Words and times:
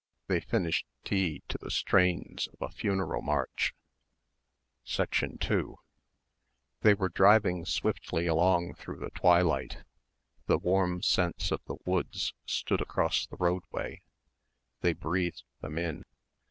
They 0.25 0.39
finished 0.39 0.87
tea 1.03 1.43
to 1.47 1.59
the 1.61 1.69
strains 1.69 2.47
of 2.47 2.57
a 2.59 2.73
funeral 2.73 3.21
march. 3.21 3.75
2 4.85 5.05
They 6.81 6.93
were 6.95 7.09
driving 7.09 7.65
swiftly 7.65 8.25
along 8.25 8.73
through 8.73 8.97
the 8.97 9.11
twilight. 9.11 9.83
The 10.47 10.57
warm 10.57 11.03
scents 11.03 11.51
of 11.51 11.63
the 11.65 11.77
woods 11.85 12.33
stood 12.47 12.81
across 12.81 13.27
the 13.27 13.37
roadway. 13.37 14.01
They 14.79 14.93
breathed 14.93 15.43
them 15.61 15.77
in. 15.77 16.03